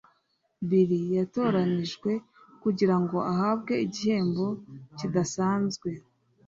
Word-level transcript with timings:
Bill 0.67 0.91
yatoranijwe 1.17 2.11
kugirango 2.63 3.17
ahabwe 3.31 3.73
igihembo 3.85 4.47
kidasanzwe. 4.97 5.89